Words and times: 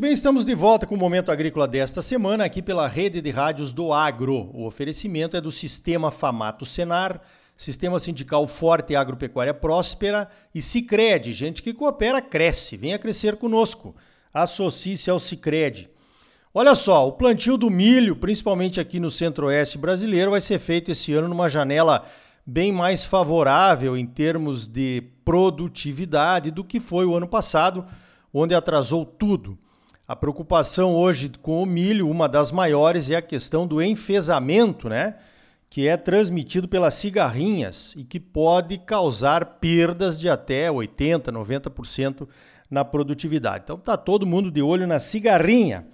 Muito 0.00 0.08
bem, 0.08 0.14
estamos 0.14 0.46
de 0.46 0.54
volta 0.54 0.86
com 0.86 0.94
o 0.94 0.98
Momento 0.98 1.30
Agrícola 1.30 1.68
desta 1.68 2.00
semana, 2.00 2.42
aqui 2.42 2.62
pela 2.62 2.88
rede 2.88 3.20
de 3.20 3.28
rádios 3.28 3.70
do 3.70 3.92
Agro. 3.92 4.50
O 4.54 4.64
oferecimento 4.64 5.36
é 5.36 5.42
do 5.42 5.50
Sistema 5.50 6.10
Famato 6.10 6.64
Senar, 6.64 7.20
Sistema 7.54 7.98
Sindical 7.98 8.46
Forte 8.46 8.94
e 8.94 8.96
Agropecuária 8.96 9.52
Próspera 9.52 10.26
e 10.54 10.62
Cicred. 10.62 11.34
Gente 11.34 11.62
que 11.62 11.74
coopera, 11.74 12.22
cresce. 12.22 12.78
Venha 12.78 12.98
crescer 12.98 13.36
conosco. 13.36 13.94
Associe-se 14.32 15.10
ao 15.10 15.18
Cicred. 15.18 15.90
Olha 16.54 16.74
só, 16.74 17.06
o 17.06 17.12
plantio 17.12 17.58
do 17.58 17.68
milho, 17.68 18.16
principalmente 18.16 18.80
aqui 18.80 18.98
no 18.98 19.10
centro-oeste 19.10 19.76
brasileiro, 19.76 20.30
vai 20.30 20.40
ser 20.40 20.58
feito 20.58 20.90
esse 20.90 21.12
ano 21.12 21.28
numa 21.28 21.50
janela 21.50 22.06
bem 22.46 22.72
mais 22.72 23.04
favorável 23.04 23.94
em 23.98 24.06
termos 24.06 24.66
de 24.66 25.02
produtividade 25.26 26.50
do 26.50 26.64
que 26.64 26.80
foi 26.80 27.04
o 27.04 27.14
ano 27.14 27.28
passado, 27.28 27.84
onde 28.32 28.54
atrasou 28.54 29.04
tudo. 29.04 29.58
A 30.10 30.16
preocupação 30.16 30.96
hoje 30.96 31.30
com 31.40 31.62
o 31.62 31.64
milho, 31.64 32.10
uma 32.10 32.28
das 32.28 32.50
maiores, 32.50 33.12
é 33.12 33.14
a 33.14 33.22
questão 33.22 33.64
do 33.64 33.80
enfesamento, 33.80 34.88
né? 34.88 35.14
Que 35.68 35.86
é 35.86 35.96
transmitido 35.96 36.66
pelas 36.66 36.94
cigarrinhas 36.94 37.94
e 37.96 38.02
que 38.02 38.18
pode 38.18 38.76
causar 38.78 39.60
perdas 39.60 40.18
de 40.18 40.28
até 40.28 40.68
80%, 40.68 41.26
90% 41.26 42.26
na 42.68 42.84
produtividade. 42.84 43.62
Então 43.62 43.78
tá 43.78 43.96
todo 43.96 44.26
mundo 44.26 44.50
de 44.50 44.60
olho 44.60 44.84
na 44.84 44.98
cigarrinha. 44.98 45.86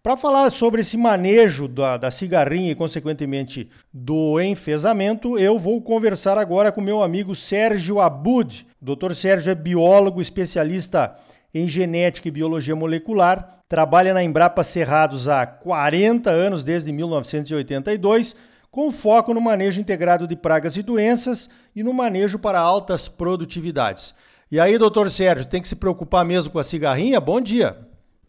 Para 0.00 0.16
falar 0.16 0.52
sobre 0.52 0.82
esse 0.82 0.96
manejo 0.96 1.66
da, 1.66 1.96
da, 1.96 2.12
cigarrinha 2.12 2.70
e, 2.70 2.76
consequentemente, 2.76 3.68
do 3.92 4.40
enfesamento, 4.40 5.36
eu 5.36 5.58
vou 5.58 5.82
conversar 5.82 6.38
agora 6.38 6.70
com 6.70 6.80
meu 6.80 7.02
amigo 7.02 7.34
Sérgio 7.34 8.00
Abud. 8.00 8.64
O 8.80 8.84
doutor 8.84 9.16
Sérgio 9.16 9.50
é 9.50 9.54
biólogo, 9.56 10.20
especialista 10.20 11.16
em 11.16 11.33
genética 11.68 12.26
e 12.26 12.32
biologia 12.32 12.74
molecular, 12.74 13.60
trabalha 13.68 14.12
na 14.12 14.22
Embrapa 14.22 14.62
Cerrados 14.64 15.28
há 15.28 15.46
40 15.46 16.28
anos, 16.30 16.64
desde 16.64 16.92
1982, 16.92 18.34
com 18.70 18.90
foco 18.90 19.32
no 19.32 19.40
manejo 19.40 19.80
integrado 19.80 20.26
de 20.26 20.34
pragas 20.34 20.76
e 20.76 20.82
doenças 20.82 21.48
e 21.76 21.82
no 21.82 21.94
manejo 21.94 22.38
para 22.38 22.58
altas 22.58 23.08
produtividades. 23.08 24.14
E 24.50 24.58
aí, 24.58 24.76
doutor 24.76 25.08
Sérgio, 25.08 25.48
tem 25.48 25.62
que 25.62 25.68
se 25.68 25.76
preocupar 25.76 26.24
mesmo 26.24 26.52
com 26.52 26.58
a 26.58 26.64
cigarrinha? 26.64 27.20
Bom 27.20 27.40
dia! 27.40 27.76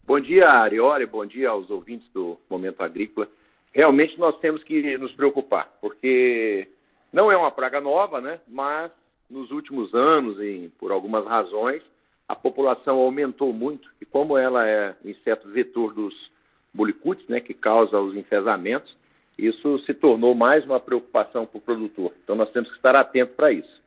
Bom 0.06 0.20
dia, 0.20 0.48
Arioli, 0.48 1.04
bom 1.04 1.26
dia 1.26 1.50
aos 1.50 1.68
ouvintes 1.68 2.08
do 2.14 2.38
Momento 2.48 2.80
Agrícola. 2.80 3.28
Realmente 3.72 4.16
nós 4.20 4.38
temos 4.38 4.62
que 4.62 4.96
nos 4.98 5.12
preocupar, 5.12 5.68
porque 5.80 6.68
não 7.12 7.30
é 7.30 7.36
uma 7.36 7.50
praga 7.50 7.80
nova, 7.80 8.20
né? 8.20 8.38
Mas 8.46 8.92
nos 9.28 9.50
últimos 9.50 9.92
anos, 9.92 10.36
por 10.78 10.92
algumas 10.92 11.26
razões, 11.26 11.82
a 12.28 12.34
população 12.34 12.96
aumentou 12.98 13.52
muito 13.52 13.88
e 14.00 14.04
como 14.04 14.36
ela 14.36 14.68
é 14.68 14.94
inseto 15.04 15.48
vetor 15.48 15.94
dos 15.94 16.14
bulicutes, 16.74 17.26
né, 17.28 17.40
que 17.40 17.54
causa 17.54 17.98
os 17.98 18.14
enfesamentos, 18.16 18.94
isso 19.38 19.78
se 19.80 19.94
tornou 19.94 20.34
mais 20.34 20.64
uma 20.64 20.80
preocupação 20.80 21.46
para 21.46 21.58
o 21.58 21.60
produtor. 21.60 22.12
Então 22.22 22.34
nós 22.34 22.50
temos 22.50 22.68
que 22.70 22.76
estar 22.76 22.96
atentos 22.96 23.34
para 23.34 23.52
isso. 23.52 23.80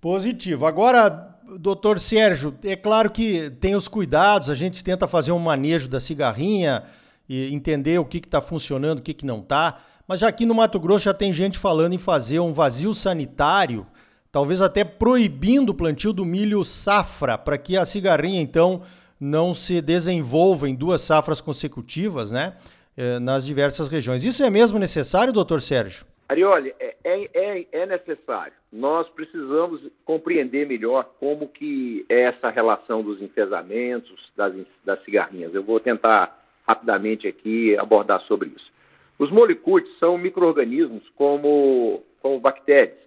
Positivo. 0.00 0.66
Agora, 0.66 1.34
doutor 1.58 1.98
Sérgio, 1.98 2.54
é 2.64 2.76
claro 2.76 3.10
que 3.10 3.50
tem 3.60 3.74
os 3.74 3.88
cuidados, 3.88 4.50
a 4.50 4.54
gente 4.54 4.82
tenta 4.82 5.06
fazer 5.06 5.32
um 5.32 5.38
manejo 5.38 5.88
da 5.88 6.00
cigarrinha 6.00 6.82
e 7.28 7.52
entender 7.54 7.98
o 7.98 8.04
que 8.04 8.18
está 8.18 8.42
funcionando, 8.42 8.98
o 8.98 9.02
que, 9.02 9.14
que 9.14 9.24
não 9.24 9.38
está. 9.38 9.80
Mas 10.06 10.20
já 10.20 10.28
aqui 10.28 10.44
no 10.44 10.54
Mato 10.54 10.78
Grosso 10.78 11.06
já 11.06 11.14
tem 11.14 11.32
gente 11.32 11.58
falando 11.58 11.94
em 11.94 11.98
fazer 11.98 12.38
um 12.40 12.52
vazio 12.52 12.92
sanitário, 12.92 13.86
talvez 14.34 14.60
até 14.60 14.82
proibindo 14.82 15.70
o 15.70 15.74
plantio 15.74 16.12
do 16.12 16.24
milho 16.24 16.64
safra, 16.64 17.38
para 17.38 17.56
que 17.56 17.76
a 17.76 17.84
cigarrinha, 17.84 18.42
então, 18.42 18.82
não 19.20 19.54
se 19.54 19.80
desenvolva 19.80 20.68
em 20.68 20.74
duas 20.74 21.02
safras 21.02 21.40
consecutivas, 21.40 22.32
né? 22.32 22.56
Eh, 22.96 23.20
nas 23.20 23.46
diversas 23.46 23.88
regiões. 23.88 24.24
Isso 24.24 24.42
é 24.42 24.50
mesmo 24.50 24.76
necessário, 24.76 25.32
doutor 25.32 25.60
Sérgio? 25.60 26.04
Arioli, 26.28 26.74
é, 26.80 26.96
é, 27.04 27.28
é, 27.32 27.66
é, 27.70 27.86
necessário. 27.86 28.54
Nós 28.72 29.08
precisamos 29.10 29.80
compreender 30.04 30.66
melhor 30.66 31.04
como 31.20 31.46
que 31.46 32.04
é 32.08 32.22
essa 32.22 32.50
relação 32.50 33.04
dos 33.04 33.22
enfesamentos, 33.22 34.32
das, 34.36 34.52
das 34.84 35.00
cigarrinhas. 35.04 35.54
Eu 35.54 35.62
vou 35.62 35.78
tentar 35.78 36.44
rapidamente 36.66 37.28
aqui 37.28 37.78
abordar 37.78 38.20
sobre 38.22 38.48
isso. 38.48 38.72
Os 39.16 39.30
molicutes 39.30 39.96
são 40.00 40.18
micro-organismos 40.18 41.04
como, 41.14 42.02
como 42.20 42.40
bactérias, 42.40 43.03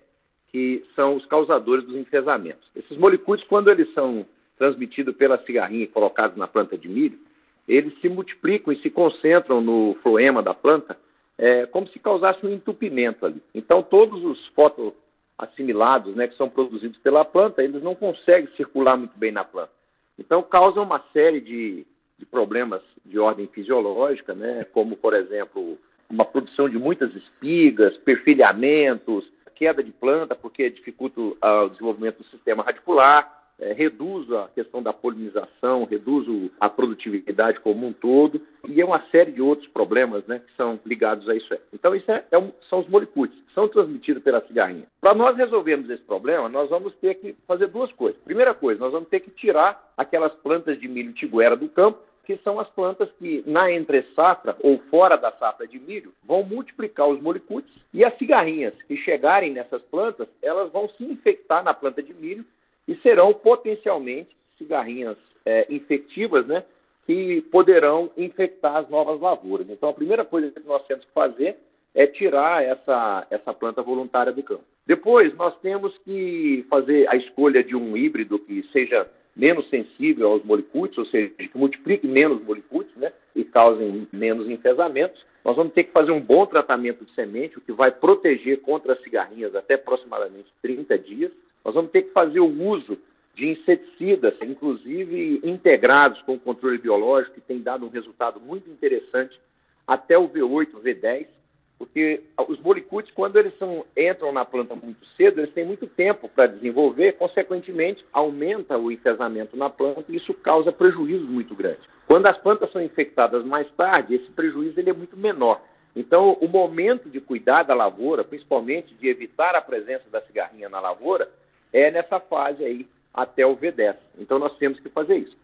que 0.51 0.83
são 0.95 1.15
os 1.15 1.25
causadores 1.25 1.85
dos 1.85 1.95
enfesamentos. 1.95 2.69
Esses 2.75 2.97
molicutes, 2.97 3.45
quando 3.47 3.69
eles 3.69 3.93
são 3.93 4.25
transmitidos 4.57 5.15
pela 5.15 5.37
cigarrinha 5.43 5.83
e 5.83 5.87
colocados 5.87 6.37
na 6.37 6.47
planta 6.47 6.77
de 6.77 6.87
milho, 6.87 7.19
eles 7.67 7.93
se 7.99 8.07
multiplicam 8.09 8.73
e 8.73 8.81
se 8.81 8.89
concentram 8.89 9.61
no 9.61 9.95
floema 10.01 10.41
da 10.41 10.53
planta 10.53 10.97
é, 11.37 11.65
como 11.67 11.87
se 11.89 11.99
causasse 11.99 12.43
um 12.45 12.51
entupimento 12.51 13.25
ali. 13.25 13.41
Então, 13.53 13.83
todos 13.83 14.23
os 14.23 14.47
fotoassimilados 14.47 16.15
né, 16.15 16.27
que 16.27 16.35
são 16.35 16.49
produzidos 16.49 16.97
pela 16.99 17.23
planta, 17.23 17.63
eles 17.63 17.83
não 17.83 17.93
conseguem 17.93 18.49
circular 18.55 18.97
muito 18.97 19.17
bem 19.17 19.31
na 19.31 19.43
planta. 19.43 19.71
Então, 20.17 20.41
causam 20.41 20.83
uma 20.83 21.03
série 21.13 21.39
de, 21.39 21.85
de 22.17 22.25
problemas 22.25 22.81
de 23.05 23.19
ordem 23.19 23.47
fisiológica, 23.47 24.33
né, 24.33 24.65
como, 24.73 24.95
por 24.95 25.13
exemplo, 25.13 25.77
uma 26.09 26.25
produção 26.25 26.67
de 26.67 26.79
muitas 26.79 27.13
espigas, 27.15 27.95
perfilhamentos, 27.97 29.29
queda 29.57 29.83
de 29.83 29.91
planta, 29.91 30.35
porque 30.35 30.69
dificulta 30.69 31.19
o 31.19 31.69
desenvolvimento 31.69 32.19
do 32.19 32.25
sistema 32.25 32.63
radicular, 32.63 33.37
é, 33.59 33.73
reduz 33.73 34.31
a 34.31 34.47
questão 34.53 34.83
da 34.83 34.93
polinização, 34.93 35.83
reduz 35.85 36.51
a 36.59 36.69
produtividade 36.69 37.59
como 37.59 37.87
um 37.87 37.93
todo, 37.93 38.39
e 38.67 38.79
é 38.79 38.85
uma 38.85 39.01
série 39.09 39.31
de 39.31 39.41
outros 39.41 39.67
problemas 39.69 40.25
né, 40.27 40.39
que 40.39 40.55
são 40.55 40.79
ligados 40.85 41.27
a 41.27 41.35
isso. 41.35 41.47
Então, 41.73 41.95
isso 41.95 42.09
é, 42.11 42.23
é 42.31 42.37
um, 42.37 42.51
são 42.69 42.79
os 42.79 42.87
molicutes, 42.87 43.37
são 43.55 43.67
transmitidos 43.67 44.21
pela 44.21 44.45
cigarrinha. 44.45 44.85
Para 45.01 45.15
nós 45.15 45.35
resolvermos 45.35 45.89
esse 45.89 46.03
problema, 46.03 46.47
nós 46.47 46.69
vamos 46.69 46.93
ter 46.95 47.15
que 47.15 47.35
fazer 47.47 47.67
duas 47.67 47.91
coisas. 47.93 48.21
Primeira 48.21 48.53
coisa, 48.53 48.79
nós 48.79 48.91
vamos 48.91 49.09
ter 49.09 49.21
que 49.21 49.31
tirar 49.31 49.91
aquelas 49.97 50.33
plantas 50.35 50.79
de 50.79 50.87
milho 50.87 51.13
tiguera 51.13 51.55
do 51.55 51.67
campo, 51.67 51.99
que 52.27 52.37
são 52.43 52.59
as 52.59 52.67
plantas 52.71 53.09
que, 53.17 53.41
na 53.47 53.71
entre-safra 53.71 54.57
ou 54.59 54.77
fora 54.91 55.15
da 55.15 55.31
safra 55.31 55.65
de 55.65 55.79
milho, 55.79 56.13
vão 56.21 56.43
multiplicar 56.43 57.07
os 57.07 57.21
molicutes 57.21 57.73
e 57.93 58.05
as 58.05 58.17
cigarrinhas 58.17 58.73
que 58.85 58.97
chegarem 58.97 59.53
nessas 59.53 59.81
plantas, 59.83 60.27
elas 60.41 60.69
vão 60.69 60.89
se 60.89 61.05
infectar 61.05 61.63
na 61.63 61.73
planta 61.73 62.03
de 62.03 62.13
milho 62.13 62.45
e 62.85 62.97
serão 62.97 63.33
potencialmente 63.33 64.35
cigarrinhas 64.57 65.15
é, 65.45 65.67
infectivas, 65.69 66.45
né, 66.45 66.65
que 67.05 67.41
poderão 67.43 68.11
infectar 68.17 68.75
as 68.75 68.89
novas 68.89 69.21
lavouras. 69.21 69.69
Então, 69.69 69.87
a 69.87 69.93
primeira 69.93 70.25
coisa 70.25 70.51
que 70.51 70.67
nós 70.67 70.85
temos 70.85 71.05
que 71.05 71.11
fazer 71.13 71.55
é 71.95 72.05
tirar 72.05 72.61
essa, 72.61 73.25
essa 73.31 73.53
planta 73.53 73.81
voluntária 73.81 74.33
do 74.33 74.43
campo. 74.43 74.65
Depois, 74.87 75.35
nós 75.35 75.53
temos 75.59 75.95
que 76.05 76.65
fazer 76.69 77.09
a 77.09 77.17
escolha 77.17 77.61
de 77.61 77.75
um 77.75 77.97
híbrido 77.97 78.39
que 78.39 78.63
seja 78.71 79.05
menos 79.35 79.69
sensível 79.69 80.31
aos 80.31 80.43
molicutes, 80.45 80.97
ou 80.97 81.05
seja, 81.05 81.29
que 81.29 81.57
multiplique 81.57 82.07
menos 82.07 82.41
molicutes 82.41 82.95
né, 82.95 83.11
e 83.35 83.43
causem 83.43 84.07
menos 84.13 84.49
enfesamentos. 84.49 85.23
Nós 85.43 85.57
vamos 85.57 85.73
ter 85.73 85.83
que 85.83 85.91
fazer 85.91 86.11
um 86.11 86.21
bom 86.21 86.45
tratamento 86.45 87.03
de 87.03 87.13
semente, 87.13 87.57
o 87.57 87.61
que 87.61 87.73
vai 87.73 87.91
proteger 87.91 88.61
contra 88.61 88.93
as 88.93 89.03
cigarrinhas 89.03 89.53
até 89.55 89.73
aproximadamente 89.73 90.47
30 90.61 90.97
dias. 90.99 91.31
Nós 91.65 91.75
vamos 91.75 91.91
ter 91.91 92.03
que 92.03 92.11
fazer 92.11 92.39
o 92.39 92.47
uso 92.47 92.97
de 93.35 93.49
inseticidas, 93.49 94.35
inclusive 94.41 95.41
integrados 95.43 96.21
com 96.21 96.35
o 96.35 96.39
controle 96.39 96.77
biológico, 96.77 97.35
que 97.35 97.41
tem 97.41 97.61
dado 97.61 97.85
um 97.85 97.89
resultado 97.89 98.39
muito 98.39 98.69
interessante 98.69 99.37
até 99.85 100.17
o 100.17 100.29
V8, 100.29 100.69
V10, 100.81 101.27
porque 101.77 102.23
os 102.47 102.59
molicutes, 102.59 103.11
quando 103.13 103.37
eles 103.37 103.55
são, 103.59 103.85
entram 103.95 104.31
na 104.31 104.43
planta 104.43 104.75
muito 104.75 105.05
cedo, 105.15 105.39
eles 105.39 105.53
têm 105.53 105.65
muito 105.65 105.85
tempo 105.85 106.27
para 106.27 106.47
desenvolver, 106.47 107.13
consequentemente, 107.13 108.03
aumenta 108.11 108.77
o 108.77 108.91
enfesamento 108.91 109.55
na 109.55 109.69
planta 109.69 110.05
e 110.09 110.15
isso 110.15 110.33
causa 110.33 110.71
prejuízos 110.71 111.29
muito 111.29 111.53
grandes. 111.53 111.83
Quando 112.07 112.25
as 112.25 112.37
plantas 112.37 112.71
são 112.71 112.81
infectadas 112.81 113.45
mais 113.45 113.69
tarde, 113.71 114.15
esse 114.15 114.31
prejuízo 114.31 114.79
ele 114.79 114.89
é 114.89 114.93
muito 114.93 115.15
menor. 115.15 115.61
Então, 115.95 116.37
o 116.41 116.47
momento 116.47 117.09
de 117.09 117.19
cuidar 117.19 117.63
da 117.63 117.73
lavoura, 117.73 118.23
principalmente 118.23 118.93
de 118.95 119.07
evitar 119.07 119.55
a 119.55 119.61
presença 119.61 120.05
da 120.11 120.21
cigarrinha 120.21 120.69
na 120.69 120.79
lavoura, 120.79 121.29
é 121.71 121.91
nessa 121.91 122.19
fase 122.19 122.63
aí 122.63 122.87
até 123.13 123.45
o 123.45 123.57
V10. 123.57 123.95
Então 124.19 124.37
nós 124.39 124.55
temos 124.57 124.79
que 124.79 124.89
fazer 124.89 125.17
isso. 125.17 125.35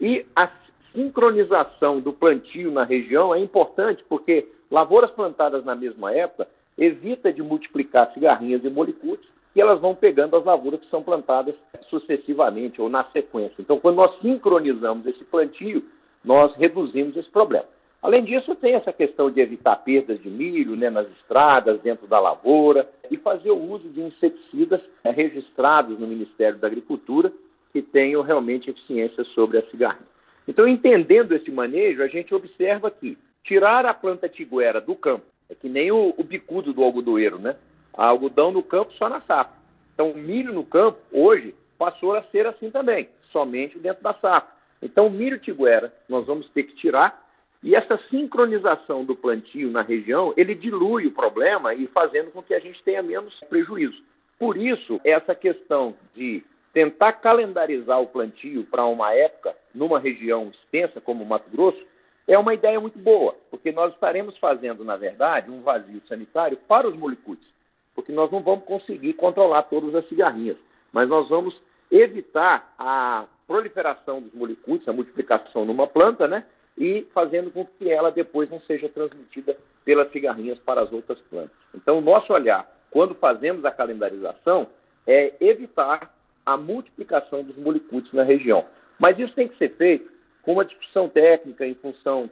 E 0.00 0.26
a 0.34 0.46
sincronização 0.92 2.00
do 2.00 2.12
plantio 2.12 2.70
na 2.70 2.84
região 2.84 3.34
é 3.34 3.38
importante 3.38 4.04
porque 4.08 4.46
lavouras 4.70 5.10
plantadas 5.10 5.64
na 5.64 5.74
mesma 5.74 6.12
época 6.12 6.48
evita 6.76 7.32
de 7.32 7.42
multiplicar 7.42 8.12
cigarrinhas 8.12 8.64
e 8.64 8.70
molicutes 8.70 9.28
e 9.54 9.60
elas 9.60 9.80
vão 9.80 9.94
pegando 9.94 10.36
as 10.36 10.44
lavouras 10.44 10.80
que 10.80 10.90
são 10.90 11.02
plantadas 11.02 11.54
sucessivamente 11.90 12.80
ou 12.80 12.88
na 12.88 13.04
sequência. 13.12 13.56
Então, 13.58 13.78
quando 13.78 13.96
nós 13.96 14.18
sincronizamos 14.20 15.06
esse 15.06 15.22
plantio, 15.24 15.84
nós 16.24 16.54
reduzimos 16.56 17.16
esse 17.16 17.28
problema. 17.28 17.66
Além 18.02 18.24
disso, 18.24 18.54
tem 18.56 18.74
essa 18.74 18.92
questão 18.92 19.30
de 19.30 19.40
evitar 19.40 19.76
perdas 19.76 20.20
de 20.20 20.28
milho 20.28 20.74
né, 20.74 20.90
nas 20.90 21.08
estradas, 21.18 21.80
dentro 21.82 22.06
da 22.06 22.18
lavoura, 22.18 22.88
e 23.10 23.16
fazer 23.16 23.50
o 23.50 23.70
uso 23.70 23.88
de 23.90 24.00
inseticidas 24.00 24.80
né, 25.04 25.12
registrados 25.12 25.98
no 26.00 26.06
Ministério 26.06 26.58
da 26.58 26.66
Agricultura 26.66 27.32
que 27.72 27.80
tenham 27.80 28.22
realmente 28.22 28.70
eficiência 28.70 29.22
sobre 29.26 29.58
a 29.58 29.62
cigarrinha. 29.70 30.11
Então, 30.46 30.66
entendendo 30.66 31.32
esse 31.34 31.50
manejo, 31.50 32.02
a 32.02 32.08
gente 32.08 32.34
observa 32.34 32.90
que 32.90 33.16
tirar 33.44 33.86
a 33.86 33.94
planta 33.94 34.28
tiguera 34.28 34.80
do 34.80 34.94
campo, 34.94 35.24
é 35.48 35.54
que 35.54 35.68
nem 35.68 35.90
o, 35.90 36.14
o 36.16 36.24
bicudo 36.24 36.72
do 36.72 36.82
algodoeiro, 36.82 37.38
né? 37.38 37.56
A 37.94 38.06
algodão 38.06 38.50
no 38.50 38.62
campo 38.62 38.92
só 38.94 39.08
na 39.08 39.20
safra. 39.20 39.54
Então, 39.94 40.10
o 40.10 40.16
milho 40.16 40.52
no 40.52 40.64
campo, 40.64 40.98
hoje, 41.12 41.54
passou 41.78 42.14
a 42.14 42.22
ser 42.24 42.46
assim 42.46 42.70
também, 42.70 43.08
somente 43.30 43.78
dentro 43.78 44.02
da 44.02 44.14
safra. 44.14 44.50
Então, 44.80 45.06
o 45.06 45.10
milho 45.10 45.38
tiguera 45.38 45.92
nós 46.08 46.26
vamos 46.26 46.48
ter 46.50 46.64
que 46.64 46.74
tirar 46.74 47.22
e 47.62 47.76
essa 47.76 47.96
sincronização 48.10 49.04
do 49.04 49.14
plantio 49.14 49.70
na 49.70 49.82
região, 49.82 50.34
ele 50.36 50.54
dilui 50.54 51.06
o 51.06 51.12
problema 51.12 51.72
e 51.72 51.86
fazendo 51.86 52.32
com 52.32 52.42
que 52.42 52.54
a 52.54 52.58
gente 52.58 52.82
tenha 52.82 53.02
menos 53.02 53.38
prejuízo. 53.48 54.02
Por 54.36 54.56
isso, 54.56 55.00
essa 55.04 55.34
questão 55.34 55.94
de 56.14 56.42
tentar 56.72 57.12
calendarizar 57.12 58.00
o 58.00 58.06
plantio 58.06 58.64
para 58.64 58.84
uma 58.86 59.12
época 59.14 59.54
numa 59.74 59.98
região 59.98 60.50
extensa 60.50 61.00
como 61.00 61.22
o 61.22 61.26
Mato 61.26 61.50
Grosso 61.50 61.80
é 62.26 62.38
uma 62.38 62.54
ideia 62.54 62.80
muito 62.80 62.98
boa, 62.98 63.34
porque 63.50 63.72
nós 63.72 63.92
estaremos 63.92 64.36
fazendo, 64.38 64.84
na 64.84 64.96
verdade, 64.96 65.50
um 65.50 65.60
vazio 65.60 66.00
sanitário 66.08 66.56
para 66.68 66.88
os 66.88 66.96
molicutes, 66.96 67.46
porque 67.94 68.12
nós 68.12 68.30
não 68.30 68.40
vamos 68.40 68.64
conseguir 68.64 69.14
controlar 69.14 69.62
todas 69.62 69.94
as 69.94 70.08
cigarrinhas, 70.08 70.56
mas 70.92 71.08
nós 71.08 71.28
vamos 71.28 71.60
evitar 71.90 72.74
a 72.78 73.26
proliferação 73.46 74.22
dos 74.22 74.32
molicutes, 74.32 74.88
a 74.88 74.92
multiplicação 74.92 75.64
numa 75.64 75.86
planta, 75.86 76.28
né? 76.28 76.44
E 76.78 77.06
fazendo 77.12 77.50
com 77.50 77.66
que 77.66 77.90
ela 77.90 78.10
depois 78.10 78.48
não 78.48 78.60
seja 78.60 78.88
transmitida 78.88 79.58
pelas 79.84 80.10
cigarrinhas 80.10 80.58
para 80.60 80.80
as 80.80 80.92
outras 80.92 81.18
plantas. 81.28 81.50
Então, 81.74 81.98
o 81.98 82.00
nosso 82.00 82.32
olhar 82.32 82.66
quando 82.92 83.14
fazemos 83.14 83.64
a 83.64 83.70
calendarização, 83.70 84.68
é 85.06 85.32
evitar 85.40 86.14
a 86.44 86.56
multiplicação 86.56 87.42
dos 87.42 87.56
molicutes 87.56 88.12
na 88.12 88.22
região. 88.22 88.64
Mas 88.98 89.18
isso 89.18 89.34
tem 89.34 89.48
que 89.48 89.56
ser 89.58 89.74
feito 89.76 90.10
com 90.42 90.54
uma 90.54 90.64
discussão 90.64 91.08
técnica 91.08 91.66
em 91.66 91.74
função, 91.74 92.30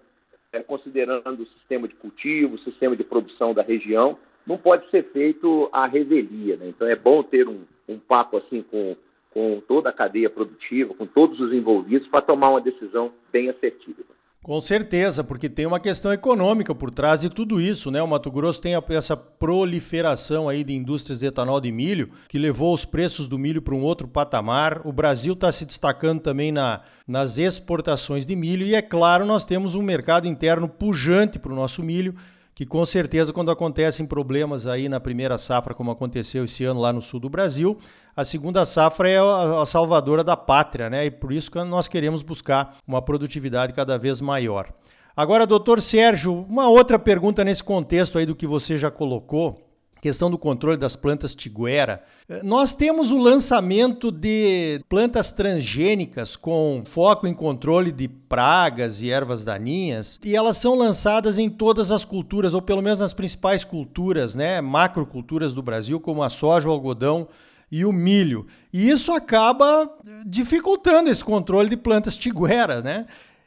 é, 0.53 0.61
considerando 0.61 1.43
o 1.43 1.47
sistema 1.47 1.87
de 1.87 1.95
cultivo, 1.95 2.57
o 2.57 2.59
sistema 2.61 2.97
de 2.97 3.05
produção 3.05 3.55
da 3.55 3.63
região, 3.63 4.19
não 4.47 4.59
pode 4.59 4.89
ser 4.91 5.05
feito 5.13 5.69
à 5.73 5.87
revelia. 5.87 6.57
Né? 6.57 6.69
Então 6.69 6.89
é 6.89 6.97
bom 6.97 7.23
ter 7.23 7.49
um, 7.49 7.63
um 7.89 7.99
papo 7.99 8.37
assim 8.37 8.63
com, 8.63 8.97
com 9.33 9.63
toda 9.67 9.91
a 9.91 9.93
cadeia 9.93 10.29
produtiva, 10.29 10.95
com 10.95 11.07
todos 11.07 11.41
os 11.41 11.53
envolvidos, 11.53 12.09
para 12.09 12.23
tomar 12.23 12.51
uma 12.51 12.61
decisão 12.61 13.13
bem 13.33 13.49
assertiva. 13.49 14.03
Com 14.43 14.59
certeza, 14.59 15.23
porque 15.23 15.51
tem 15.51 15.67
uma 15.67 15.79
questão 15.79 16.11
econômica 16.11 16.75
por 16.75 16.91
trás 16.91 17.21
de 17.21 17.29
tudo 17.29 17.61
isso, 17.61 17.91
né? 17.91 18.03
O 18.03 18.09
Mato 18.09 18.31
Grosso 18.31 18.59
tem 18.59 18.73
essa 18.89 19.15
proliferação 19.15 20.49
aí 20.49 20.65
de 20.65 20.73
indústrias 20.73 21.19
de 21.19 21.27
etanol 21.27 21.61
de 21.61 21.71
milho, 21.71 22.11
que 22.27 22.39
levou 22.39 22.73
os 22.73 22.87
preços 22.87 23.29
do 23.29 23.39
milho 23.39 23.61
para 23.61 23.75
um 23.75 23.83
outro 23.83 24.09
patamar. 24.09 24.81
O 24.87 24.95
Brasil 24.95 25.35
está 25.35 25.53
se 25.53 25.67
destacando 25.67 26.21
também 26.21 26.51
na, 26.51 26.81
nas 27.07 27.37
exportações 27.37 28.25
de 28.25 28.35
milho 28.35 28.67
e, 28.67 28.75
é 28.75 28.81
claro, 28.81 29.27
nós 29.27 29.45
temos 29.45 29.75
um 29.75 29.83
mercado 29.83 30.27
interno 30.27 30.71
pujante 30.71 31.39
para 31.39 31.53
o 31.53 31.57
nosso 31.57 31.83
milho 31.83 32.15
que 32.61 32.67
com 32.67 32.85
certeza 32.85 33.33
quando 33.33 33.51
acontecem 33.51 34.05
problemas 34.05 34.67
aí 34.67 34.87
na 34.87 35.01
primeira 35.01 35.39
safra, 35.39 35.73
como 35.73 35.91
aconteceu 35.91 36.45
esse 36.45 36.63
ano 36.63 36.79
lá 36.79 36.93
no 36.93 37.01
sul 37.01 37.19
do 37.19 37.31
Brasil, 37.31 37.79
a 38.15 38.23
segunda 38.23 38.67
safra 38.67 39.09
é 39.09 39.17
a 39.19 39.65
salvadora 39.65 40.23
da 40.23 40.37
pátria, 40.37 40.91
né? 40.91 41.07
E 41.07 41.11
por 41.11 41.33
isso 41.33 41.51
que 41.51 41.59
nós 41.65 41.89
queremos 41.89 42.23
buscar 42.23 42.77
uma 42.87 43.01
produtividade 43.01 43.73
cada 43.73 43.97
vez 43.97 44.21
maior. 44.21 44.71
Agora, 45.17 45.47
doutor 45.47 45.81
Sérgio, 45.81 46.45
uma 46.51 46.69
outra 46.69 46.99
pergunta 46.99 47.43
nesse 47.43 47.65
contexto 47.65 48.19
aí 48.19 48.27
do 48.27 48.37
que 48.37 48.47
você 48.47 48.77
já 48.77 48.91
colocou 48.91 49.70
questão 50.01 50.31
do 50.31 50.39
controle 50.39 50.77
das 50.77 50.97
plantas 50.97 51.35
tiguera. 51.35 52.03
Nós 52.43 52.73
temos 52.73 53.11
o 53.11 53.19
lançamento 53.19 54.11
de 54.11 54.83
plantas 54.89 55.31
transgênicas 55.31 56.37
com 56.37 56.83
foco 56.85 57.27
em 57.27 57.35
controle 57.35 57.93
de 57.93 58.09
pragas 58.09 59.01
e 59.01 59.11
ervas 59.11 59.45
daninhas, 59.45 60.19
e 60.25 60.35
elas 60.35 60.57
são 60.57 60.75
lançadas 60.75 61.39
em 61.39 61.49
todas 61.49 61.91
as 61.91 62.05
culturas, 62.05 62.55
ou 62.55 62.63
pelo 62.63 62.83
menos 62.83 63.01
nas 63.01 63.13
principais 63.13 63.65
culturas, 63.65 64.35
né, 64.35 64.61
macroculturas 64.61 65.53
do 65.55 65.63
Brasil, 65.63 66.01
como 66.01 66.23
a 66.23 66.31
soja, 66.31 66.69
o 66.69 66.73
algodão 66.73 67.29
e 67.71 67.85
o 67.85 67.93
milho. 67.93 68.47
E 68.73 68.89
isso 68.89 69.13
acaba 69.13 69.89
dificultando 70.27 71.11
esse 71.11 71.25
controle 71.25 71.69
de 71.69 71.77
plantas 71.77 72.17
tiguera, 72.17 72.81
né? 72.83 73.07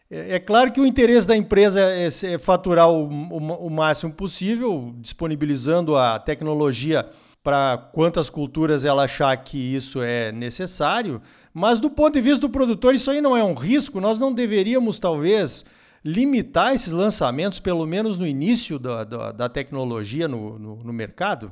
É, 0.09 0.35
é 0.35 0.39
claro 0.39 0.71
que 0.71 0.79
o 0.79 0.85
interesse 0.85 1.27
da 1.27 1.35
empresa 1.35 1.79
é, 1.79 2.07
é 2.07 2.37
faturar 2.37 2.89
o, 2.89 3.07
o, 3.07 3.67
o 3.67 3.69
máximo 3.69 4.13
possível, 4.13 4.93
disponibilizando 4.97 5.95
a 5.95 6.19
tecnologia 6.19 7.09
para 7.43 7.77
quantas 7.91 8.29
culturas 8.29 8.85
ela 8.85 9.03
achar 9.03 9.35
que 9.37 9.57
isso 9.57 10.01
é 10.01 10.31
necessário, 10.31 11.21
mas 11.53 11.79
do 11.79 11.89
ponto 11.89 12.13
de 12.13 12.21
vista 12.21 12.47
do 12.47 12.49
produtor, 12.49 12.95
isso 12.95 13.11
aí 13.11 13.21
não 13.21 13.35
é 13.35 13.43
um 13.43 13.53
risco. 13.53 13.99
Nós 13.99 14.19
não 14.19 14.33
deveríamos, 14.33 14.97
talvez, 14.97 15.65
limitar 16.03 16.73
esses 16.73 16.91
lançamentos, 16.91 17.59
pelo 17.59 17.85
menos 17.85 18.17
no 18.17 18.25
início 18.25 18.79
da, 18.79 19.03
da, 19.03 19.31
da 19.31 19.49
tecnologia 19.49 20.27
no, 20.27 20.57
no, 20.57 20.75
no 20.77 20.93
mercado? 20.93 21.51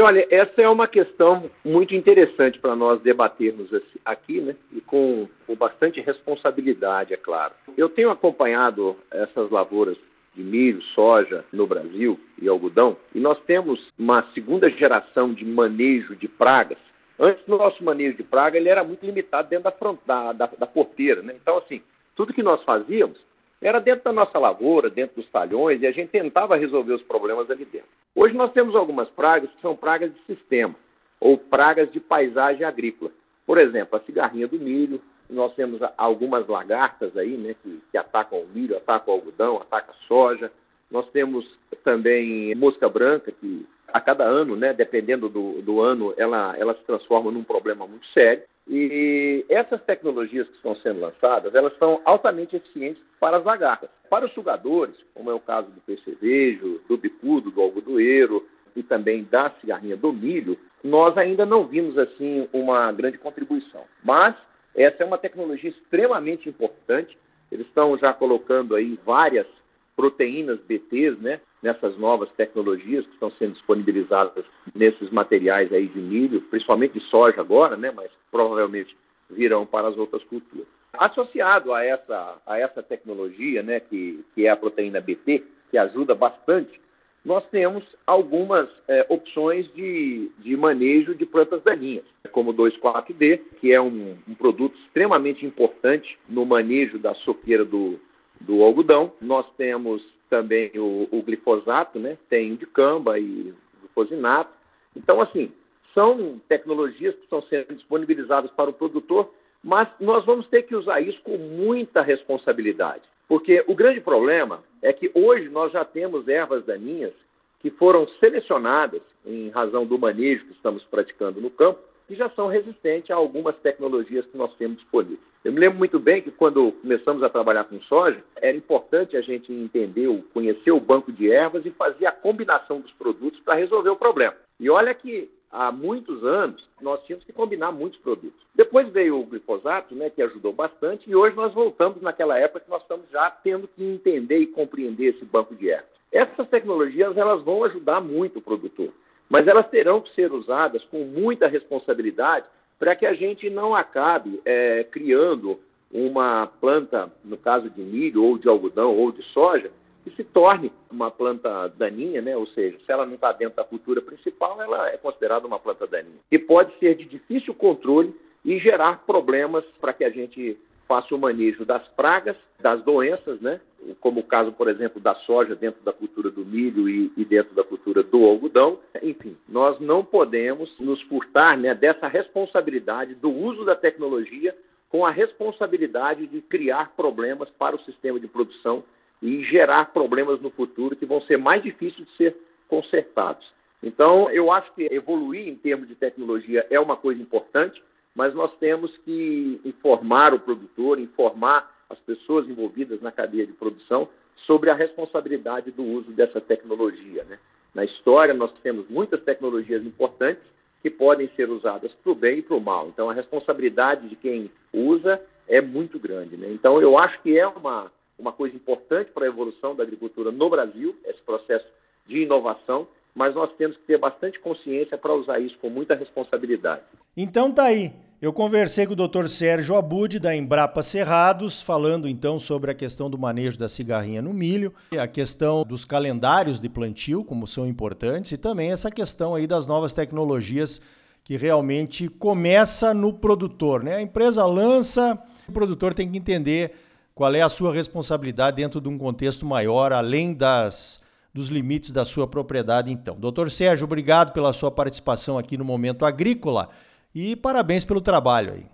Olha, 0.00 0.26
essa 0.30 0.62
é 0.62 0.68
uma 0.68 0.86
questão 0.86 1.50
muito 1.64 1.94
interessante 1.94 2.58
para 2.58 2.76
nós 2.76 3.00
debatermos 3.00 3.68
aqui, 4.04 4.40
né? 4.40 4.54
E 4.72 4.80
com, 4.80 5.28
com 5.46 5.56
bastante 5.56 6.00
responsabilidade, 6.00 7.12
é 7.12 7.16
claro. 7.16 7.52
Eu 7.76 7.88
tenho 7.88 8.10
acompanhado 8.10 8.96
essas 9.10 9.50
lavouras 9.50 9.96
de 10.34 10.42
milho, 10.42 10.80
soja 10.94 11.44
no 11.52 11.66
Brasil 11.66 12.18
e 12.40 12.48
algodão, 12.48 12.96
e 13.14 13.20
nós 13.20 13.38
temos 13.44 13.92
uma 13.98 14.24
segunda 14.32 14.70
geração 14.70 15.34
de 15.34 15.44
manejo 15.44 16.14
de 16.14 16.28
pragas. 16.28 16.78
Antes, 17.18 17.46
o 17.46 17.56
nosso 17.56 17.84
manejo 17.84 18.16
de 18.16 18.22
praga 18.22 18.56
ele 18.56 18.68
era 18.68 18.82
muito 18.82 19.04
limitado 19.04 19.48
dentro 19.48 19.70
da, 20.06 20.32
da, 20.32 20.46
da 20.46 20.66
porteira. 20.66 21.22
Né? 21.22 21.34
Então, 21.40 21.58
assim, 21.58 21.82
tudo 22.14 22.32
que 22.32 22.42
nós 22.42 22.62
fazíamos 22.64 23.18
era 23.62 23.80
dentro 23.80 24.04
da 24.04 24.12
nossa 24.12 24.38
lavoura, 24.38 24.90
dentro 24.90 25.16
dos 25.22 25.30
talhões, 25.30 25.80
e 25.80 25.86
a 25.86 25.92
gente 25.92 26.10
tentava 26.10 26.56
resolver 26.56 26.94
os 26.94 27.02
problemas 27.02 27.50
ali 27.50 27.64
dentro. 27.64 27.88
Hoje 28.14 28.34
nós 28.34 28.52
temos 28.52 28.74
algumas 28.74 29.08
pragas 29.10 29.48
que 29.50 29.60
são 29.62 29.76
pragas 29.76 30.12
de 30.12 30.20
sistema, 30.34 30.74
ou 31.20 31.38
pragas 31.38 31.90
de 31.92 32.00
paisagem 32.00 32.64
agrícola. 32.64 33.12
Por 33.46 33.58
exemplo, 33.58 33.96
a 33.96 34.00
cigarrinha 34.00 34.48
do 34.48 34.58
milho, 34.58 35.00
nós 35.30 35.54
temos 35.54 35.80
algumas 35.96 36.46
lagartas 36.46 37.16
aí, 37.16 37.36
né, 37.36 37.54
que, 37.62 37.80
que 37.90 37.96
atacam 37.96 38.40
o 38.40 38.48
milho, 38.48 38.76
atacam 38.76 39.14
o 39.14 39.16
algodão, 39.16 39.56
atacam 39.56 39.94
a 39.94 40.06
soja. 40.06 40.52
Nós 40.90 41.08
temos 41.10 41.46
também 41.84 42.54
mosca 42.54 42.88
branca, 42.88 43.32
que 43.32 43.66
a 43.92 44.00
cada 44.00 44.24
ano, 44.24 44.56
né, 44.56 44.72
dependendo 44.72 45.28
do, 45.28 45.60
do 45.62 45.80
ano, 45.80 46.14
ela, 46.16 46.56
ela 46.56 46.74
se 46.74 46.82
transforma 46.84 47.30
num 47.30 47.44
problema 47.44 47.86
muito 47.86 48.06
sério. 48.08 48.42
E 48.66 49.44
essas 49.48 49.82
tecnologias 49.82 50.46
que 50.48 50.54
estão 50.54 50.74
sendo 50.76 51.00
lançadas, 51.00 51.54
elas 51.54 51.76
são 51.78 52.00
altamente 52.04 52.56
eficientes 52.56 53.02
para 53.18 53.36
as 53.36 53.44
lagartas. 53.44 53.90
Para 54.08 54.24
os 54.24 54.32
sugadores, 54.32 54.96
como 55.14 55.30
é 55.30 55.34
o 55.34 55.40
caso 55.40 55.70
do 55.70 55.80
percevejo, 55.80 56.80
do 56.88 56.96
bicudo, 56.96 57.50
do 57.50 57.60
algodoeiro 57.60 58.46
e 58.74 58.82
também 58.82 59.24
da 59.24 59.50
cigarrinha 59.60 59.96
do 59.96 60.12
milho, 60.12 60.56
nós 60.82 61.16
ainda 61.18 61.44
não 61.44 61.66
vimos 61.66 61.98
assim 61.98 62.48
uma 62.52 62.90
grande 62.92 63.18
contribuição. 63.18 63.84
Mas 64.02 64.34
essa 64.74 65.02
é 65.02 65.06
uma 65.06 65.18
tecnologia 65.18 65.70
extremamente 65.70 66.48
importante. 66.48 67.18
Eles 67.50 67.66
estão 67.66 67.98
já 67.98 68.12
colocando 68.12 68.74
aí 68.74 68.98
várias 69.04 69.46
proteínas 69.94 70.58
BTs, 70.60 71.20
né, 71.20 71.40
nessas 71.62 71.96
novas 71.96 72.30
tecnologias 72.32 73.06
que 73.06 73.12
estão 73.12 73.30
sendo 73.32 73.52
disponibilizadas 73.52 74.44
nesses 74.74 75.10
materiais 75.10 75.72
aí 75.72 75.86
de 75.86 76.00
milho, 76.00 76.42
principalmente 76.42 76.98
de 76.98 77.04
soja 77.06 77.40
agora, 77.40 77.76
né, 77.76 77.92
mas 77.94 78.10
provavelmente 78.30 78.96
virão 79.30 79.64
para 79.64 79.88
as 79.88 79.96
outras 79.96 80.22
culturas. 80.24 80.66
Associado 80.92 81.72
a 81.72 81.84
essa, 81.84 82.36
a 82.46 82.58
essa 82.58 82.82
tecnologia, 82.82 83.62
né, 83.62 83.80
que, 83.80 84.24
que 84.34 84.46
é 84.46 84.50
a 84.50 84.56
proteína 84.56 85.00
BT, 85.00 85.44
que 85.70 85.78
ajuda 85.78 86.14
bastante, 86.14 86.80
nós 87.24 87.44
temos 87.50 87.84
algumas 88.06 88.68
é, 88.88 89.06
opções 89.08 89.72
de, 89.74 90.30
de 90.38 90.56
manejo 90.56 91.14
de 91.14 91.24
plantas 91.24 91.62
daninhas, 91.62 92.04
como 92.32 92.50
o 92.50 92.54
2,4-D, 92.54 93.38
que 93.60 93.72
é 93.72 93.80
um, 93.80 94.16
um, 94.28 94.34
produto 94.34 94.76
extremamente 94.80 95.46
importante 95.46 96.18
no 96.28 96.44
manejo 96.44 96.98
da 96.98 97.14
soqueira 97.14 97.64
do, 97.64 98.00
do 98.46 98.62
algodão. 98.62 99.12
Nós 99.20 99.46
temos 99.56 100.02
também 100.28 100.70
o, 100.76 101.08
o 101.10 101.22
glifosato, 101.22 101.98
né? 101.98 102.16
tem 102.28 102.54
dicamba 102.54 103.18
e 103.18 103.52
glifosinato. 103.80 104.50
Então, 104.96 105.20
assim, 105.20 105.52
são 105.94 106.40
tecnologias 106.48 107.14
que 107.14 107.22
estão 107.22 107.42
sendo 107.42 107.74
disponibilizadas 107.74 108.50
para 108.52 108.70
o 108.70 108.72
produtor, 108.72 109.32
mas 109.62 109.88
nós 110.00 110.24
vamos 110.24 110.48
ter 110.48 110.62
que 110.62 110.74
usar 110.74 111.00
isso 111.00 111.20
com 111.22 111.36
muita 111.36 112.02
responsabilidade. 112.02 113.02
Porque 113.28 113.64
o 113.66 113.74
grande 113.74 114.00
problema 114.00 114.62
é 114.82 114.92
que 114.92 115.10
hoje 115.14 115.48
nós 115.48 115.72
já 115.72 115.84
temos 115.84 116.26
ervas 116.28 116.64
daninhas 116.64 117.12
que 117.60 117.70
foram 117.70 118.08
selecionadas 118.22 119.02
em 119.24 119.48
razão 119.50 119.86
do 119.86 119.98
manejo 119.98 120.44
que 120.46 120.52
estamos 120.52 120.82
praticando 120.84 121.40
no 121.40 121.48
campo, 121.48 121.78
que 122.12 122.18
já 122.18 122.28
são 122.30 122.46
resistentes 122.46 123.10
a 123.10 123.14
algumas 123.14 123.56
tecnologias 123.56 124.26
que 124.26 124.36
nós 124.36 124.54
temos 124.56 124.76
disponíveis. 124.76 125.18
Eu 125.42 125.50
me 125.50 125.58
lembro 125.58 125.78
muito 125.78 125.98
bem 125.98 126.20
que 126.20 126.30
quando 126.30 126.70
começamos 126.72 127.22
a 127.22 127.30
trabalhar 127.30 127.64
com 127.64 127.80
soja, 127.80 128.22
era 128.36 128.54
importante 128.54 129.16
a 129.16 129.22
gente 129.22 129.50
entender, 129.50 130.06
conhecer 130.34 130.72
o 130.72 130.78
banco 130.78 131.10
de 131.10 131.32
ervas 131.32 131.64
e 131.64 131.70
fazer 131.70 132.04
a 132.04 132.12
combinação 132.12 132.80
dos 132.80 132.92
produtos 132.92 133.40
para 133.40 133.58
resolver 133.58 133.88
o 133.88 133.96
problema. 133.96 134.34
E 134.60 134.68
olha 134.68 134.94
que 134.94 135.30
há 135.50 135.72
muitos 135.72 136.22
anos, 136.22 136.62
nós 136.82 137.02
tínhamos 137.04 137.24
que 137.24 137.32
combinar 137.32 137.72
muitos 137.72 137.98
produtos. 138.00 138.38
Depois 138.54 138.90
veio 138.90 139.18
o 139.18 139.24
glifosato, 139.24 139.94
né, 139.94 140.10
que 140.10 140.20
ajudou 140.20 140.52
bastante, 140.52 141.08
e 141.08 141.16
hoje 141.16 141.34
nós 141.34 141.54
voltamos 141.54 142.02
naquela 142.02 142.38
época 142.38 142.60
que 142.60 142.70
nós 142.70 142.82
estamos 142.82 143.08
já 143.10 143.30
tendo 143.30 143.66
que 143.68 143.82
entender 143.82 144.36
e 144.36 144.46
compreender 144.46 145.14
esse 145.14 145.24
banco 145.24 145.54
de 145.54 145.70
ervas. 145.70 145.88
Essas 146.12 146.46
tecnologias 146.48 147.16
elas 147.16 147.42
vão 147.42 147.64
ajudar 147.64 148.02
muito 148.02 148.38
o 148.38 148.42
produtor, 148.42 148.92
mas 149.32 149.48
elas 149.48 149.66
terão 149.70 150.02
que 150.02 150.14
ser 150.14 150.30
usadas 150.30 150.84
com 150.90 151.04
muita 151.04 151.48
responsabilidade 151.48 152.44
para 152.78 152.94
que 152.94 153.06
a 153.06 153.14
gente 153.14 153.48
não 153.48 153.74
acabe 153.74 154.38
é, 154.44 154.84
criando 154.84 155.58
uma 155.90 156.46
planta, 156.60 157.10
no 157.24 157.38
caso 157.38 157.70
de 157.70 157.80
milho 157.80 158.22
ou 158.22 158.36
de 158.36 158.46
algodão 158.46 158.94
ou 158.94 159.10
de 159.10 159.22
soja, 159.32 159.70
que 160.04 160.10
se 160.10 160.22
torne 160.22 160.70
uma 160.90 161.10
planta 161.10 161.68
daninha, 161.78 162.20
né? 162.20 162.36
ou 162.36 162.46
seja, 162.48 162.76
se 162.84 162.92
ela 162.92 163.06
não 163.06 163.14
está 163.14 163.32
dentro 163.32 163.56
da 163.56 163.64
cultura 163.64 164.02
principal, 164.02 164.60
ela 164.60 164.90
é 164.90 164.98
considerada 164.98 165.46
uma 165.46 165.58
planta 165.58 165.86
daninha. 165.86 166.18
E 166.30 166.38
pode 166.38 166.78
ser 166.78 166.94
de 166.94 167.06
difícil 167.06 167.54
controle 167.54 168.14
e 168.44 168.58
gerar 168.58 169.02
problemas 169.06 169.64
para 169.80 169.94
que 169.94 170.04
a 170.04 170.10
gente 170.10 170.58
faça 170.92 171.14
o 171.14 171.18
manejo 171.18 171.64
das 171.64 171.82
pragas, 171.96 172.36
das 172.60 172.82
doenças, 172.84 173.40
né? 173.40 173.58
como 173.98 174.20
o 174.20 174.22
caso, 174.22 174.52
por 174.52 174.68
exemplo, 174.68 175.00
da 175.00 175.14
soja 175.14 175.56
dentro 175.56 175.82
da 175.82 175.90
cultura 175.90 176.30
do 176.30 176.44
milho 176.44 176.86
e, 176.86 177.10
e 177.16 177.24
dentro 177.24 177.54
da 177.54 177.64
cultura 177.64 178.02
do 178.02 178.22
algodão. 178.26 178.78
Enfim, 179.02 179.34
nós 179.48 179.80
não 179.80 180.04
podemos 180.04 180.78
nos 180.78 181.00
furtar 181.04 181.56
né, 181.56 181.74
dessa 181.74 182.06
responsabilidade 182.08 183.14
do 183.14 183.30
uso 183.30 183.64
da 183.64 183.74
tecnologia 183.74 184.54
com 184.90 185.06
a 185.06 185.10
responsabilidade 185.10 186.26
de 186.26 186.42
criar 186.42 186.92
problemas 186.94 187.48
para 187.58 187.74
o 187.74 187.80
sistema 187.84 188.20
de 188.20 188.28
produção 188.28 188.84
e 189.22 189.42
gerar 189.44 189.94
problemas 189.94 190.42
no 190.42 190.50
futuro 190.50 190.94
que 190.94 191.06
vão 191.06 191.22
ser 191.22 191.38
mais 191.38 191.62
difíceis 191.62 192.06
de 192.06 192.16
ser 192.18 192.36
consertados. 192.68 193.50
Então, 193.82 194.30
eu 194.30 194.52
acho 194.52 194.70
que 194.74 194.82
evoluir 194.92 195.48
em 195.48 195.56
termos 195.56 195.88
de 195.88 195.94
tecnologia 195.94 196.66
é 196.68 196.78
uma 196.78 196.98
coisa 196.98 197.22
importante, 197.22 197.82
mas 198.14 198.34
nós 198.34 198.52
temos 198.58 198.96
que 198.98 199.60
informar 199.64 200.34
o 200.34 200.40
produtor, 200.40 200.98
informar 200.98 201.70
as 201.88 201.98
pessoas 202.00 202.48
envolvidas 202.48 203.00
na 203.00 203.12
cadeia 203.12 203.46
de 203.46 203.52
produção 203.52 204.08
sobre 204.46 204.70
a 204.70 204.74
responsabilidade 204.74 205.70
do 205.70 205.82
uso 205.82 206.10
dessa 206.12 206.40
tecnologia. 206.40 207.24
Né? 207.24 207.38
Na 207.74 207.84
história, 207.84 208.34
nós 208.34 208.52
temos 208.62 208.88
muitas 208.88 209.22
tecnologias 209.22 209.84
importantes 209.84 210.42
que 210.82 210.90
podem 210.90 211.30
ser 211.36 211.48
usadas 211.48 211.92
para 212.02 212.12
o 212.12 212.14
bem 212.14 212.38
e 212.38 212.42
para 212.42 212.56
o 212.56 212.60
mal. 212.60 212.88
Então, 212.88 213.08
a 213.08 213.14
responsabilidade 213.14 214.08
de 214.08 214.16
quem 214.16 214.50
usa 214.72 215.20
é 215.46 215.60
muito 215.60 215.98
grande. 215.98 216.36
Né? 216.36 216.50
Então, 216.50 216.80
eu 216.80 216.98
acho 216.98 217.20
que 217.22 217.38
é 217.38 217.46
uma 217.46 217.90
uma 218.22 218.32
coisa 218.32 218.54
importante 218.54 219.10
para 219.10 219.24
a 219.24 219.28
evolução 219.28 219.74
da 219.74 219.82
agricultura 219.82 220.30
no 220.30 220.48
Brasil, 220.48 220.96
esse 221.04 221.20
processo 221.22 221.66
de 222.06 222.22
inovação, 222.22 222.86
mas 223.14 223.34
nós 223.34 223.52
temos 223.56 223.76
que 223.76 223.82
ter 223.84 223.98
bastante 223.98 224.38
consciência 224.40 224.96
para 224.96 225.12
usar 225.12 225.38
isso 225.40 225.58
com 225.58 225.68
muita 225.68 225.94
responsabilidade. 225.94 226.82
Então 227.16 227.52
tá 227.52 227.64
aí. 227.64 227.92
Eu 228.22 228.32
conversei 228.32 228.86
com 228.86 228.92
o 228.92 229.08
Dr. 229.08 229.26
Sérgio 229.26 229.74
Abud 229.74 230.20
da 230.20 230.32
Embrapa 230.36 230.80
Cerrados, 230.80 231.60
falando 231.60 232.06
então 232.06 232.38
sobre 232.38 232.70
a 232.70 232.74
questão 232.74 233.10
do 233.10 233.18
manejo 233.18 233.58
da 233.58 233.68
cigarrinha 233.68 234.22
no 234.22 234.32
milho, 234.32 234.72
a 234.96 235.08
questão 235.08 235.64
dos 235.64 235.84
calendários 235.84 236.60
de 236.60 236.68
plantio, 236.68 237.24
como 237.24 237.48
são 237.48 237.66
importantes, 237.66 238.30
e 238.30 238.36
também 238.36 238.70
essa 238.70 238.92
questão 238.92 239.34
aí 239.34 239.44
das 239.44 239.66
novas 239.66 239.92
tecnologias 239.92 240.80
que 241.24 241.36
realmente 241.36 242.08
começa 242.08 242.94
no 242.94 243.12
produtor, 243.12 243.82
né? 243.82 243.96
A 243.96 244.02
empresa 244.02 244.46
lança, 244.46 245.20
o 245.48 245.50
produtor 245.50 245.92
tem 245.92 246.08
que 246.08 246.16
entender 246.16 246.76
qual 247.16 247.34
é 247.34 247.42
a 247.42 247.48
sua 247.48 247.72
responsabilidade 247.72 248.54
dentro 248.54 248.80
de 248.80 248.88
um 248.88 248.96
contexto 248.96 249.44
maior, 249.44 249.92
além 249.92 250.32
das, 250.32 251.00
dos 251.34 251.48
limites 251.48 251.90
da 251.90 252.04
sua 252.04 252.28
propriedade, 252.28 252.88
então. 252.88 253.16
Doutor 253.18 253.50
Sérgio, 253.50 253.84
obrigado 253.84 254.32
pela 254.32 254.52
sua 254.52 254.70
participação 254.70 255.36
aqui 255.36 255.58
no 255.58 255.64
Momento 255.64 256.04
Agrícola 256.06 256.68
e 257.14 257.36
parabéns 257.36 257.84
pelo 257.84 258.00
trabalho 258.00 258.54
aí. 258.54 258.64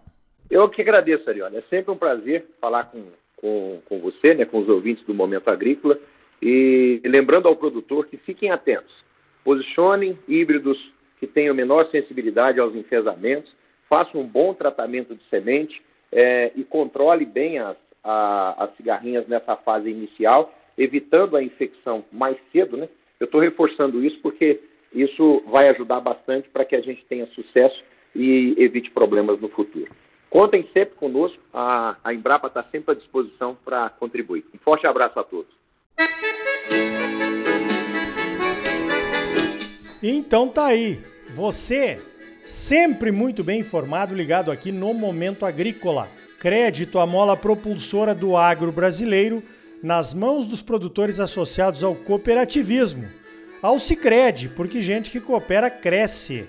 Eu 0.50 0.68
que 0.68 0.80
agradeço, 0.80 1.28
Ariane. 1.28 1.56
É 1.56 1.62
sempre 1.62 1.92
um 1.92 1.96
prazer 1.96 2.46
falar 2.60 2.84
com, 2.84 3.04
com, 3.36 3.80
com 3.86 4.00
você, 4.00 4.34
né, 4.34 4.44
com 4.44 4.58
os 4.58 4.68
ouvintes 4.68 5.04
do 5.04 5.14
Momento 5.14 5.48
Agrícola. 5.48 5.98
E 6.40 7.00
lembrando 7.04 7.48
ao 7.48 7.56
produtor 7.56 8.06
que 8.06 8.16
fiquem 8.16 8.50
atentos. 8.50 8.92
Posicionem 9.44 10.18
híbridos 10.26 10.78
que 11.18 11.26
tenham 11.26 11.54
menor 11.54 11.90
sensibilidade 11.90 12.60
aos 12.60 12.74
enfesamentos, 12.74 13.52
façam 13.88 14.20
um 14.20 14.26
bom 14.26 14.54
tratamento 14.54 15.14
de 15.14 15.22
semente 15.28 15.82
é, 16.12 16.52
e 16.54 16.62
controle 16.62 17.24
bem 17.24 17.58
as, 17.58 17.76
a, 18.04 18.64
as 18.64 18.76
cigarrinhas 18.76 19.26
nessa 19.26 19.56
fase 19.56 19.90
inicial, 19.90 20.54
evitando 20.76 21.36
a 21.36 21.42
infecção 21.42 22.04
mais 22.12 22.36
cedo, 22.52 22.76
né? 22.76 22.88
Eu 23.18 23.24
estou 23.24 23.40
reforçando 23.40 24.04
isso 24.04 24.18
porque 24.20 24.60
isso 24.94 25.42
vai 25.46 25.68
ajudar 25.68 26.00
bastante 26.00 26.48
para 26.50 26.64
que 26.64 26.76
a 26.76 26.80
gente 26.80 27.04
tenha 27.06 27.26
sucesso 27.28 27.82
e 28.18 28.54
evite 28.58 28.90
problemas 28.90 29.40
no 29.40 29.48
futuro. 29.48 29.90
Contem 30.28 30.68
sempre 30.74 30.94
conosco, 30.96 31.38
a, 31.54 31.96
a 32.04 32.12
Embrapa 32.12 32.48
está 32.48 32.62
sempre 32.70 32.92
à 32.92 32.94
disposição 32.94 33.56
para 33.64 33.88
contribuir. 33.90 34.44
Um 34.54 34.58
forte 34.58 34.86
abraço 34.86 35.18
a 35.18 35.24
todos. 35.24 35.50
Então 40.02 40.48
tá 40.48 40.66
aí, 40.66 41.00
você 41.30 41.98
sempre 42.44 43.10
muito 43.10 43.42
bem 43.42 43.60
informado, 43.60 44.14
ligado 44.14 44.50
aqui 44.50 44.70
no 44.70 44.92
Momento 44.92 45.46
Agrícola 45.46 46.08
crédito 46.38 47.00
à 47.00 47.06
mola 47.06 47.36
propulsora 47.36 48.14
do 48.14 48.36
agro 48.36 48.70
brasileiro 48.70 49.42
nas 49.82 50.14
mãos 50.14 50.46
dos 50.46 50.62
produtores 50.62 51.20
associados 51.20 51.82
ao 51.82 51.94
cooperativismo, 51.94 53.04
ao 53.60 53.78
Sicredi, 53.78 54.48
porque 54.48 54.80
gente 54.80 55.10
que 55.10 55.20
coopera 55.20 55.68
cresce. 55.70 56.48